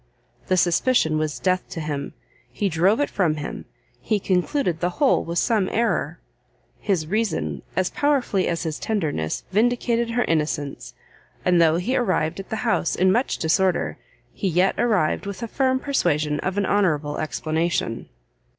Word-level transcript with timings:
The 0.47 0.57
suspicion 0.57 1.19
was 1.19 1.37
death 1.37 1.69
to 1.69 1.79
him; 1.79 2.13
he 2.51 2.69
drove 2.69 2.99
it 2.99 3.07
from 3.11 3.35
him, 3.35 3.65
he 4.01 4.19
concluded 4.19 4.79
the 4.79 4.89
whole 4.97 5.23
was 5.23 5.37
some 5.39 5.69
error: 5.69 6.17
his 6.79 7.05
reason 7.05 7.61
as 7.75 7.91
powerfully 7.91 8.47
as 8.47 8.63
his 8.63 8.79
tenderness 8.79 9.43
vindicated 9.51 10.09
her 10.09 10.23
innocence; 10.23 10.95
and 11.45 11.61
though 11.61 11.77
he 11.77 11.95
arrived 11.95 12.39
at 12.39 12.49
the 12.49 12.55
house 12.65 12.95
in 12.95 13.11
much 13.11 13.37
disorder, 13.37 13.99
he 14.33 14.47
yet 14.47 14.73
arrived 14.79 15.27
with 15.27 15.43
a 15.43 15.47
firm 15.47 15.79
persuasion 15.79 16.39
of 16.39 16.57
an 16.57 16.65
honourable 16.65 17.19
explanation. 17.19 18.09